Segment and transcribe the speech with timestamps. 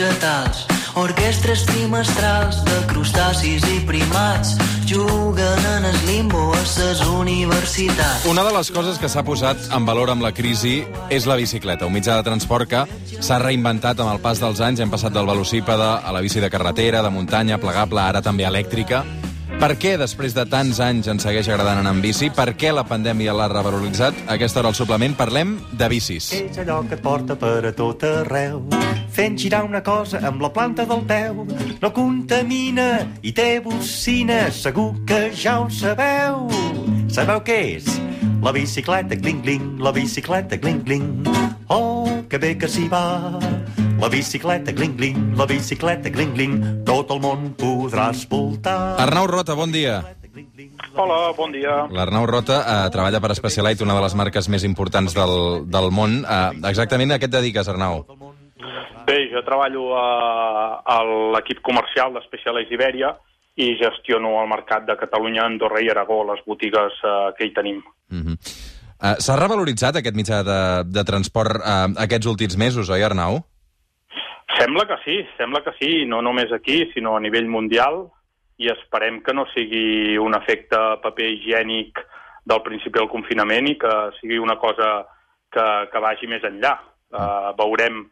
[0.00, 0.64] vegetals,
[0.96, 4.56] orquestres trimestrals de crustacis i primats,
[4.88, 8.24] juguen en el limbo a ses universitats.
[8.30, 10.80] Una de les coses que s'ha posat en valor amb la crisi
[11.12, 12.84] és la bicicleta, un mitjà de transport que
[13.20, 14.80] s'ha reinventat amb el pas dels anys.
[14.80, 19.04] Hem passat del velocípede a la bici de carretera, de muntanya, plegable, ara també elèctrica.
[19.60, 22.30] Per què, després de tants anys, ens segueix agradant anar en bici?
[22.32, 24.16] Per què la pandèmia l'ha revaloritzat?
[24.32, 26.30] Aquesta hora al suplement parlem de bicis.
[26.32, 28.62] És allò que et porta per a tot arreu,
[29.12, 31.44] fent girar una cosa amb la planta del peu.
[31.76, 32.88] No contamina
[33.20, 36.48] i té bocina, segur que ja ho sabeu.
[37.12, 37.98] Sabeu què és?
[38.40, 41.28] La bicicleta, cling-cling, la bicicleta, cling-cling.
[41.68, 43.59] Oh, que bé que s'hi va.
[44.00, 46.84] La bicicleta, cling-cling, la bicicleta, cling-cling.
[46.88, 48.96] Tot el món podrà escoltar.
[49.02, 49.98] Arnau Rota, bon dia.
[50.96, 51.82] Hola, bon dia.
[51.92, 55.34] L'Arnau Rota eh, treballa per Specialite, una de les marques més importants del,
[55.68, 56.22] del món.
[56.24, 58.06] Eh, exactament a què et dediques, Arnau?
[59.04, 60.06] Bé, jo treballo a,
[60.80, 60.98] a
[61.36, 63.12] l'equip comercial de Specialized Iberia
[63.60, 67.84] i gestiono el mercat de Catalunya, Andorra i Aragó, les botigues eh, que hi tenim.
[68.08, 68.36] Mm -hmm.
[69.02, 73.44] eh, S'ha revaloritzat aquest mitjà de, de transport eh, aquests últims mesos, oi, Arnau?
[74.58, 78.08] Sembla que sí, sembla que sí, no només aquí, sinó a nivell mundial,
[78.60, 82.00] i esperem que no sigui un efecte paper higiènic
[82.50, 84.90] del principi del confinament i que sigui una cosa
[85.52, 86.74] que, que vagi més enllà.
[87.10, 88.04] Uh, veurem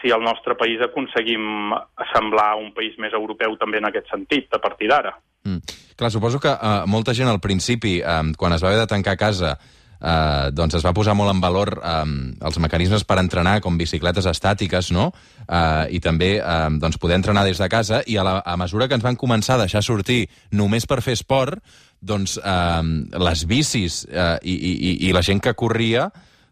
[0.00, 1.74] si al nostre país aconseguim
[2.12, 5.16] semblar un país més europeu també en aquest sentit, a partir d'ara.
[5.48, 5.76] Mm.
[5.98, 9.16] Clar, suposo que uh, molta gent al principi, um, quan es va haver de tancar
[9.16, 9.56] a casa,
[10.00, 14.28] uh, doncs es va posar molt en valor um, els mecanismes per entrenar, com bicicletes
[14.30, 15.10] estàtiques, no?
[15.46, 18.88] Uh, I també um, doncs poder entrenar des de casa, i a, la, a mesura
[18.88, 21.62] que ens van començar a deixar sortir només per fer esport,
[22.00, 26.08] doncs um, les bicis uh, i, i, i la gent que corria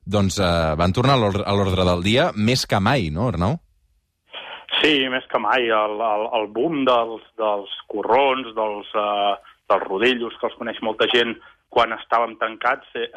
[0.06, 3.58] doncs uh, van tornar a l'ordre del dia més que mai, no, Arnau?
[4.80, 5.68] Sí, més que mai.
[5.72, 9.34] El, el, el boom dels, dels corrons, dels, uh,
[9.70, 11.34] dels rodillos, que els coneix molta gent,
[11.68, 13.08] quan estàvem tancats, eh,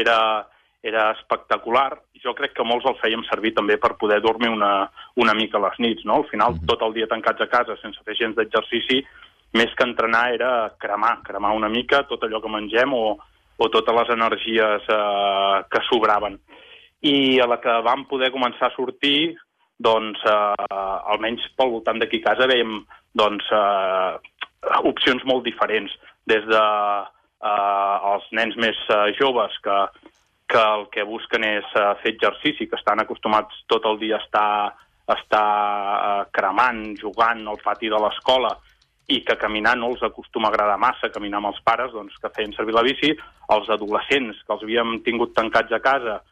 [0.00, 0.46] era,
[0.82, 1.90] era espectacular.
[2.24, 5.64] Jo crec que molts el fèiem servir també per poder dormir una, una mica a
[5.66, 6.22] les nits, no?
[6.22, 6.66] Al final, mm -hmm.
[6.66, 9.04] tot el dia tancats a casa, sense fer gens d'exercici,
[9.54, 13.18] més que entrenar era cremar, cremar una mica tot allò que mengem o,
[13.56, 16.38] o totes les energies eh, que sobraven.
[17.00, 19.36] I a la que vam poder començar a sortir,
[19.78, 20.78] doncs, eh,
[21.12, 22.80] almenys pel voltant d'aquí a casa, veiem
[23.14, 24.12] doncs, eh,
[24.90, 25.92] opcions molt diferents,
[26.26, 26.62] des de
[27.44, 29.78] eh, els nens més eh, joves que,
[30.50, 34.24] que el que busquen és eh, fer exercici, que estan acostumats tot el dia a
[34.24, 34.50] estar,
[35.06, 35.48] a estar
[35.94, 38.54] eh, cremant, jugant al pati de l'escola,
[39.12, 42.32] i que caminar no els acostuma a agradar massa, caminar amb els pares, doncs que
[42.32, 43.10] feien servir la bici,
[43.52, 46.22] els adolescents que els havíem tingut tancats a casa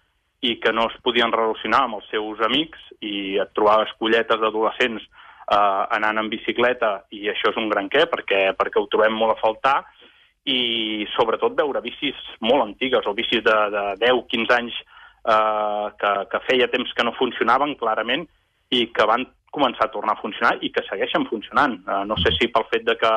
[0.43, 5.05] i que no es podien relacionar amb els seus amics i et trobaves colletes d'adolescents
[5.05, 9.37] eh, anant en bicicleta i això és un gran què perquè, perquè ho trobem molt
[9.37, 9.77] a faltar
[10.45, 16.41] i sobretot veure bicis molt antigues o bicis de, de 10-15 anys eh, que, que
[16.49, 18.27] feia temps que no funcionaven clarament
[18.73, 21.77] i que van començar a tornar a funcionar i que segueixen funcionant.
[21.85, 23.13] Uh, no sé si pel fet de que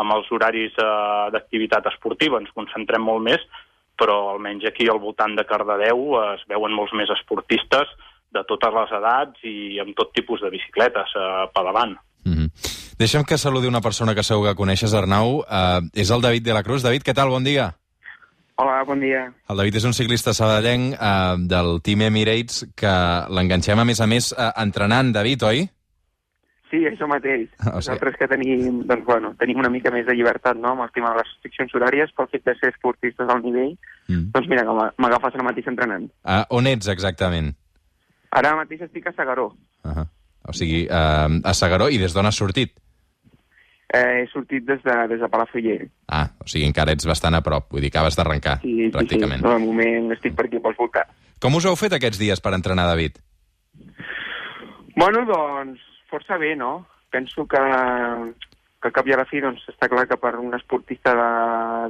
[0.00, 3.42] amb els horaris uh, d'activitat esportiva ens concentrem molt més,
[3.98, 7.90] però almenys aquí al voltant de Cardedeu uh, es veuen molts més esportistes
[8.32, 11.98] de totes les edats i amb tot tipus de bicicletes uh, per davant.
[12.24, 12.71] Mm -hmm.
[12.98, 15.40] Deixa'm que saludi una persona que segur que coneixes, Arnau.
[15.42, 16.82] Uh, és el David de la Cruz.
[16.82, 17.30] David, què tal?
[17.32, 17.72] Bon dia.
[18.62, 19.26] Hola, bon dia.
[19.50, 22.90] El David és un ciclista sabadellenc eh, del Team Emirates que
[23.32, 25.62] l'enganxem, a més a més, eh, entrenant, David, oi?
[26.70, 27.48] Sí, això mateix.
[27.58, 27.80] O sigui...
[27.80, 30.76] Nosaltres que tenim, doncs, bueno, tenim una mica més de llibertat no?
[30.76, 33.74] amb el tema de les restriccions horàries pel fet de ser esportistes al nivell,
[34.08, 34.30] mm.
[34.36, 34.66] doncs mira,
[35.00, 36.06] m'agafes ara mateix entrenant.
[36.22, 37.54] Ah, on ets exactament?
[38.32, 39.50] Ara mateix estic a Sagaró.
[39.82, 40.06] Uh -huh.
[40.48, 42.76] O sigui, eh, a Sagaró, i des d'on has sortit?
[43.92, 45.90] Eh, he sortit des de, des de Palafrugell.
[46.08, 49.42] Ah, o sigui, encara ets bastant a prop, vull dir, acabes d'arrencar, sí, pràcticament.
[49.42, 49.48] Sí, sí.
[49.48, 51.12] No, de moment estic per aquí pels voltants.
[51.42, 53.18] Com us heu fet aquests dies per entrenar, David?
[54.96, 56.86] Bueno, doncs, força bé, no?
[57.12, 57.60] Penso que,
[58.80, 61.12] que al cap i a la fi doncs, està clar que per un esportista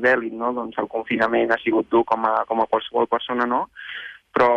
[0.03, 0.51] d'èlit no?
[0.57, 3.69] doncs, el confinament ha sigut dur com a, com a qualsevol persona, no?
[4.33, 4.51] Però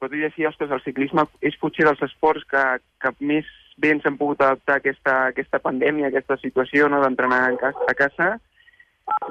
[0.00, 2.64] podria dir, ostres, el ciclisme és potser dels esports que,
[2.98, 3.48] que més
[3.80, 7.00] bé ens hem pogut adaptar a aquesta, a aquesta pandèmia, a aquesta situació no?
[7.02, 8.36] d'entrenar a casa,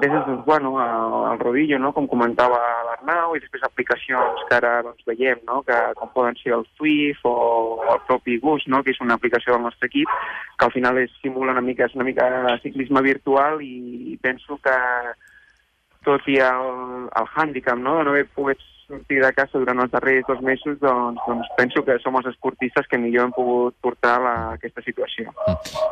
[0.00, 0.70] Després, doncs, bueno,
[1.32, 1.90] el rodillo, no?
[1.92, 5.60] com comentava l'Arnau, i després aplicacions que ara doncs, veiem, no?
[5.66, 7.34] que, com poden ser el Swift o
[7.94, 8.82] el propi Gus, no?
[8.84, 10.12] que és una aplicació del nostre equip,
[10.56, 12.28] que al final és, simula una mica, és una mica
[12.64, 14.76] ciclisme virtual i penso que
[16.06, 17.98] tot i el, el hàndicap no?
[17.98, 21.84] de no haver pogut, sortir de casa durant els darrers dos mesos, doncs, doncs penso
[21.86, 25.30] que som els esportistes que millor hem pogut portar la, aquesta situació.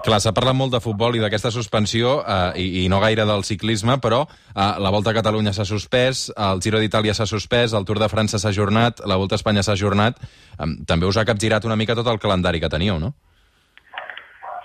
[0.06, 3.46] Clar, s'ha parlat molt de futbol i d'aquesta suspensió, eh, i, i no gaire del
[3.46, 7.86] ciclisme, però eh, la Volta a Catalunya s'ha suspès, el Giro d'Itàlia s'ha suspès, el
[7.88, 10.18] Tour de França s'ha ajornat, la Volta a Espanya s'ha ajornat.
[10.58, 13.14] Eh, també us ha capgirat una mica tot el calendari que teníeu, no?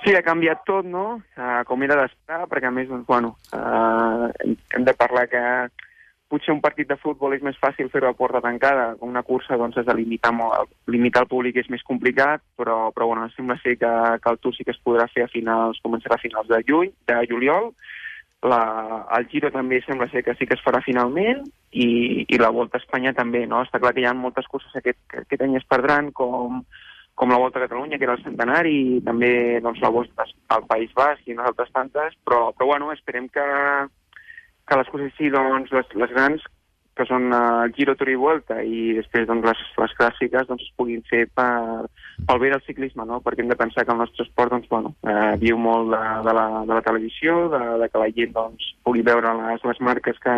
[0.03, 1.21] Sí, ha canviat tot, no?
[1.39, 4.27] Uh, com era d'esperar, perquè a més, doncs, bueno, uh,
[4.75, 5.43] hem de parlar que
[6.33, 9.57] potser un partit de futbol és més fàcil fer-ho a porta tancada, com una cursa
[9.61, 13.59] doncs has de limitar, molt, limitar el públic és més complicat, però, però bueno, sembla
[13.61, 13.91] ser que,
[14.23, 16.89] que el Tour sí que es podrà fer a finals, començarà a finals de juny,
[17.09, 17.69] de juliol,
[18.43, 18.63] la,
[19.17, 21.87] el Giro també sembla ser que sí que es farà finalment i,
[22.27, 23.61] i la Volta a Espanya també, no?
[23.63, 26.59] Està clar que hi ha moltes curses aquest, que aquest any es perdran, com,
[27.15, 29.31] com la Volta a Catalunya, que era el centenari, i també
[29.63, 30.27] doncs, la Volta
[30.57, 33.47] al País Basc i unes altres tantes, però, però bueno, esperem que,
[34.67, 36.43] que les coses així, doncs, les, les grans,
[36.93, 40.75] que són uh, Giro, Tour i Vuelta, i després doncs, les, les clàssiques doncs, es
[40.77, 41.87] puguin fer per,
[42.27, 43.19] pel bé del ciclisme, no?
[43.25, 46.35] perquè hem de pensar que el nostre esport doncs, bueno, eh, viu molt de, de,
[46.37, 50.21] la, de la televisió, de, de que la gent doncs, pugui veure les, les marques
[50.21, 50.37] que,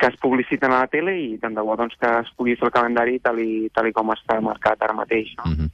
[0.00, 2.70] que es publiciten a la tele i tant de bo doncs, que es pugui fer
[2.70, 5.34] el calendari tal i, tal i com està marcat ara mateix.
[5.36, 5.52] No?
[5.52, 5.68] Mm -hmm.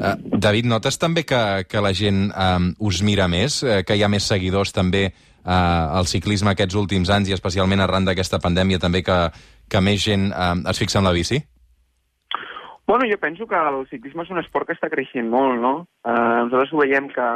[0.00, 4.02] uh, David, notes també que, que la gent um, us mira més, uh, que hi
[4.02, 5.12] ha més seguidors també
[5.44, 9.18] eh, el ciclisme aquests últims anys i especialment arran d'aquesta pandèmia també que,
[9.68, 11.42] que més gent eh, es fixa en la bici?
[12.88, 15.74] Bueno, jo penso que el ciclisme és un esport que està creixent molt, no?
[16.08, 16.14] Eh,
[16.48, 17.26] nosaltres ho veiem que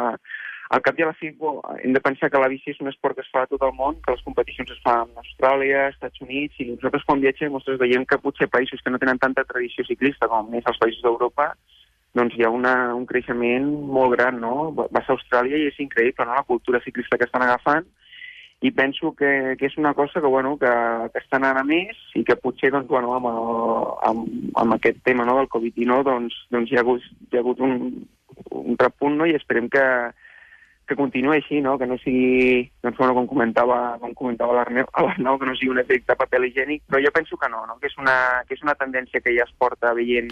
[0.72, 3.18] al cap i a la fi hem de pensar que la bici és un esport
[3.18, 6.24] que es fa a tot el món, que les competicions es fan a Austràlia, Estats
[6.24, 9.84] Units, i nosaltres quan viatgem nosaltres veiem que potser països que no tenen tanta tradició
[9.84, 11.50] ciclista com més els països d'Europa,
[12.14, 13.66] doncs hi ha una, un creixement
[13.96, 14.70] molt gran, no?
[14.76, 17.88] Vas a Austràlia i és increïble, no?, la cultura ciclista que estan agafant,
[18.62, 20.70] i penso que, que és una cosa que, bueno, que,
[21.10, 23.40] que està anant a més i que potser doncs, bueno, amb, el,
[24.06, 27.62] amb, amb aquest tema no, del Covid-19 doncs, doncs hi, ha hagut, hi ha hagut
[27.66, 27.74] un,
[28.60, 29.26] un repunt no?
[29.26, 29.82] i esperem que,
[30.86, 31.74] que continuï així, no?
[31.80, 34.86] que no sigui, doncs, bueno, com comentava, com comentava l'Arnau,
[35.42, 37.80] que no sigui un efecte paper higiènic, però jo penso que no, no?
[37.82, 38.16] Que, és una,
[38.46, 40.30] que és una tendència que ja es porta veient.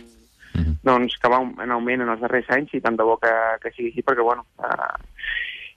[0.87, 3.33] Doncs, que va en augment en els darrers anys i tant de bo que,
[3.63, 4.95] que sigui així, perquè bueno, eh,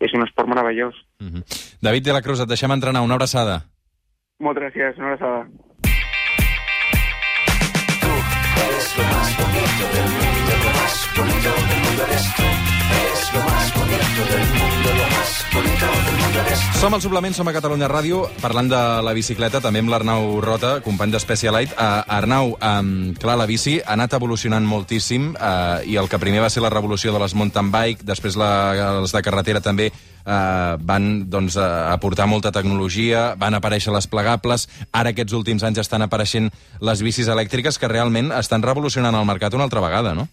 [0.04, 0.96] és un esport meravellós.
[1.20, 1.44] Mm -hmm.
[1.82, 3.02] David de la Cruz, et deixem entrenar.
[3.02, 3.64] Una abraçada.
[4.40, 5.48] Moltes gràcies, una abraçada.
[8.78, 12.83] Es lo más bonito del mundo, lo más bonito del mundo eres tú.
[12.94, 13.24] Del.
[16.84, 20.74] Som al suplement, som a Catalunya Ràdio, parlant de la bicicleta, també amb l'Arnau Rota,
[20.84, 21.78] company d'Specialite.
[21.80, 26.42] Uh, Arnau, um, clar, la bici ha anat evolucionant moltíssim uh, i el que primer
[26.44, 28.50] va ser la revolució de les mountain bike, després la,
[29.00, 35.16] les de carretera també eh, van doncs, aportar molta tecnologia, van aparèixer les plegables, ara
[35.16, 36.52] aquests últims anys estan apareixent
[36.84, 40.28] les bicis elèctriques que realment estan revolucionant el mercat una altra vegada, no?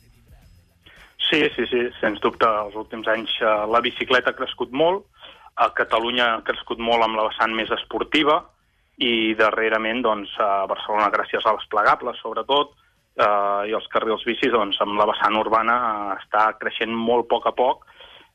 [1.31, 2.47] Sí, sí, sí, sens dubte.
[2.67, 5.05] Els últims anys eh, la bicicleta ha crescut molt,
[5.63, 8.41] a Catalunya ha crescut molt amb la vessant més esportiva
[8.99, 12.75] i darrerament doncs, a Barcelona, gràcies a les plegables, sobretot,
[13.15, 17.31] eh, i els carrils bicis, doncs, amb la vessant urbana eh, està creixent molt a
[17.37, 17.87] poc a poc,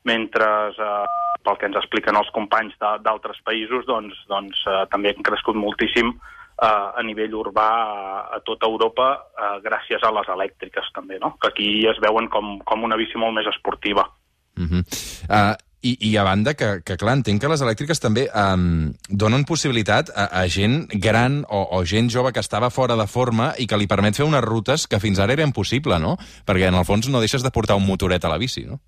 [0.07, 1.03] mentre eh,
[1.45, 6.15] pel que ens expliquen els companys d'altres països, doncs, doncs eh, també han crescut moltíssim
[6.63, 11.35] a nivell urbà a, a tota Europa eh, gràcies a les elèctriques també, no?
[11.41, 14.07] que aquí es veuen com, com una bici molt més esportiva.
[14.55, 14.83] Uh -huh.
[15.27, 19.45] uh, i, I a banda que, que, clar, entenc que les elèctriques també um, donen
[19.45, 23.67] possibilitat a, a gent gran o, o gent jove que estava fora de forma i
[23.67, 26.17] que li permet fer unes rutes que fins ara era impossible, no?
[26.47, 28.79] Perquè, en el fons, no deixes de portar un motoret a la bici, no?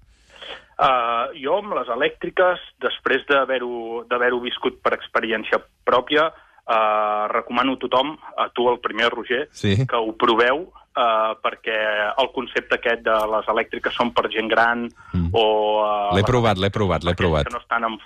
[0.78, 6.32] Uh, jo amb les elèctriques, després d'haver-ho viscut per experiència pròpia,
[6.68, 9.76] uh, recomano a tothom, a tu el primer, Roger, sí.
[9.88, 11.78] que ho proveu, uh, perquè
[12.14, 15.30] el concepte aquest de les elèctriques són per gent gran mm.
[15.34, 15.46] o...
[15.84, 17.48] Uh, l'he provat, l'he provat, l'he provat.
[17.50, 18.00] Que no estan en,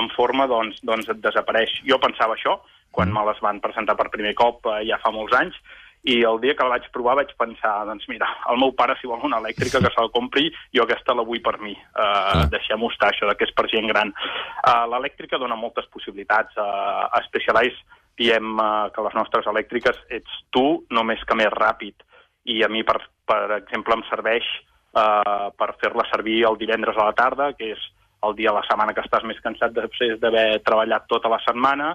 [0.00, 1.80] en forma, doncs, doncs et desapareix.
[1.88, 2.58] Jo pensava això,
[2.94, 3.18] quan mm.
[3.18, 5.58] me les van presentar per primer cop uh, ja fa molts anys,
[6.04, 9.08] i el dia que la vaig provar vaig pensar, doncs mira, el meu pare si
[9.08, 11.72] vol una elèctrica que se'l compri, jo aquesta la vull per mi.
[11.72, 12.42] Uh, ah.
[12.52, 14.12] Deixem-ho estar, això que és per gent gran.
[14.60, 16.52] Uh, L'elèctrica dona moltes possibilitats.
[16.60, 17.80] Uh, a Specialized
[18.18, 22.06] diem uh, que les nostres elèctriques ets tu només que més ràpid.
[22.50, 24.46] I a mi, per, per exemple, em serveix
[24.94, 27.86] uh, per fer-la servir el divendres a la tarda, que és
[28.24, 31.94] el dia de la setmana que estàs més cansat després d'haver treballat tota la setmana,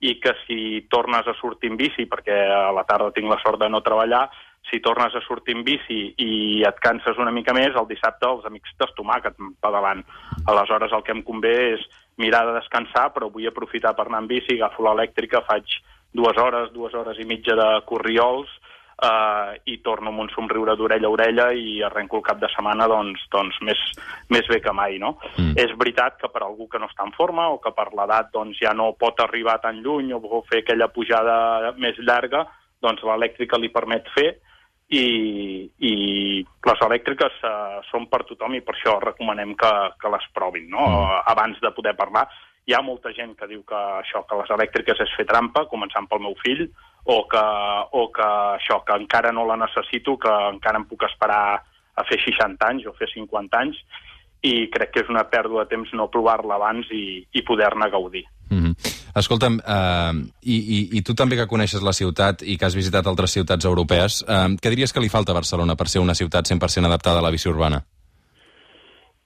[0.00, 3.60] i que si tornes a sortir en bici, perquè a la tarda tinc la sort
[3.62, 4.26] de no treballar,
[4.70, 8.46] si tornes a sortir en bici i et canses una mica més, el dissabte els
[8.48, 10.02] amics d'estomàquet pedant.
[10.46, 11.84] Aleshores el que em convé és
[12.18, 15.78] mirar de descansar, però vull aprofitar per anar en bici, agafo l'elèctrica, faig
[16.16, 18.50] dues hores, dues hores i mitja de corriols,
[19.02, 22.88] eh, i torno amb un somriure d'orella a orella i arrenco el cap de setmana
[22.90, 23.82] doncs, doncs més,
[24.32, 24.98] més bé que mai.
[25.02, 25.16] No?
[25.36, 25.54] Mm.
[25.60, 28.58] És veritat que per algú que no està en forma o que per l'edat doncs,
[28.62, 32.46] ja no pot arribar tan lluny o fer aquella pujada més llarga,
[32.82, 34.36] doncs l'elèctrica li permet fer
[34.88, 35.06] i,
[35.82, 35.94] i
[36.42, 40.84] les elèctriques uh, són per tothom i per això recomanem que, que les provin no?
[40.86, 41.16] Mm.
[41.32, 42.26] abans de poder parlar
[42.66, 46.08] hi ha molta gent que diu que això que les elèctriques és fer trampa, començant
[46.10, 46.64] pel meu fill,
[47.06, 47.42] o que,
[47.94, 48.26] o que
[48.58, 51.42] això, que encara no la necessito, que encara em puc esperar
[51.96, 53.78] a fer 60 anys o fer 50 anys,
[54.42, 58.26] i crec que és una pèrdua de temps no provar-la abans i, i poder-ne gaudir.
[59.16, 60.12] Escolta'm, uh,
[60.44, 63.64] i, i, i tu també que coneixes la ciutat i que has visitat altres ciutats
[63.64, 67.22] europees, uh, què diries que li falta a Barcelona per ser una ciutat 100% adaptada
[67.22, 67.80] a la bici urbana?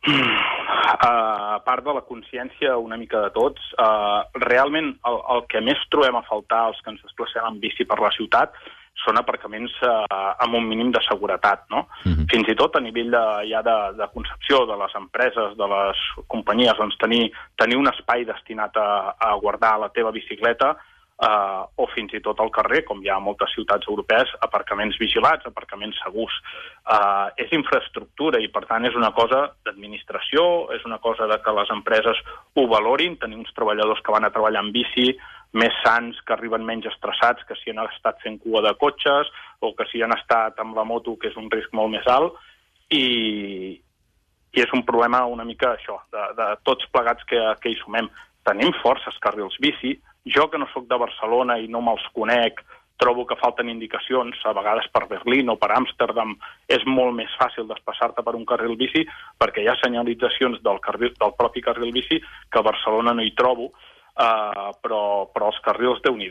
[0.07, 0.15] Uh,
[1.03, 5.83] a part de la consciència una mica de tots, uh, realment el, el que més
[5.91, 8.55] trobem a faltar els que ens desplacem en bici per la ciutat
[9.05, 10.05] són aparcaments uh,
[10.45, 11.87] amb un mínim de seguretat, no?
[12.05, 12.15] Uh mhm.
[12.19, 12.27] -huh.
[12.31, 15.97] Fins i tot a nivell de, ja de, de concepció de les empreses, de les
[16.27, 20.77] companyies, doncs tenir, tenir un espai destinat a, a guardar la teva bicicleta
[21.21, 24.99] eh, o fins i tot al carrer, com hi ha a moltes ciutats europees, aparcaments
[25.01, 26.37] vigilats, aparcaments segurs.
[26.81, 30.45] Eh, és infraestructura i, per tant, és una cosa d'administració,
[30.77, 32.23] és una cosa de que les empreses
[32.57, 35.13] ho valorin, tenir uns treballadors que van a treballar en bici,
[35.53, 39.31] més sants, que arriben menys estressats que si han estat fent cua de cotxes
[39.61, 42.37] o que si han estat amb la moto, que és un risc molt més alt,
[42.91, 43.75] i,
[44.55, 48.11] i és un problema una mica això, de, de tots plegats que, que hi sumem.
[48.47, 52.63] Tenim forces carrils bici, jo, que no sóc de Barcelona i no me'ls conec,
[53.01, 56.35] trobo que falten indicacions, a vegades per Berlín o per Amsterdam
[56.69, 59.07] és molt més fàcil desplaçar-te per un carril bici
[59.41, 63.33] perquè hi ha senyalitzacions del, carril, del propi carril bici que a Barcelona no hi
[63.39, 63.71] trobo,
[64.21, 66.31] uh, però, però els carrils déu nhi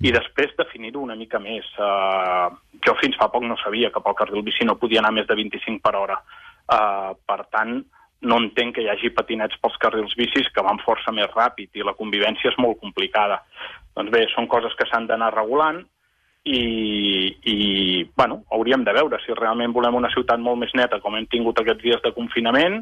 [0.00, 1.66] I després definir-ho una mica més.
[1.76, 2.48] Uh,
[2.80, 5.36] jo fins fa poc no sabia que pel carril bici no podia anar més de
[5.36, 6.16] 25 per hora.
[6.70, 7.82] Uh, per tant,
[8.22, 11.84] no entenc que hi hagi patinets pels carrils bicis que van força més ràpid i
[11.84, 13.42] la convivència és molt complicada.
[13.96, 15.82] Doncs bé, són coses que s'han d'anar regulant
[16.44, 17.56] i, i
[18.16, 21.60] bueno, hauríem de veure si realment volem una ciutat molt més neta com hem tingut
[21.60, 22.80] aquests dies de confinament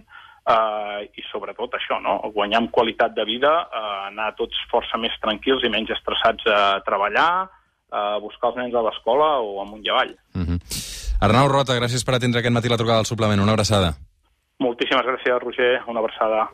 [0.48, 2.18] eh, i sobretot això, no?
[2.34, 6.80] guanyar amb qualitat de vida, eh, anar tots força més tranquils i menys estressats a
[6.86, 7.30] treballar,
[7.88, 10.14] a buscar els nens a l'escola o amunt i avall.
[10.34, 10.58] Mm -hmm.
[11.20, 13.40] Arnau Rota, gràcies per atendre aquest matí la trucada del suplement.
[13.40, 13.94] Una abraçada.
[14.58, 15.82] Moltíssimes gràcies, Roger.
[15.86, 16.50] Una abraçada.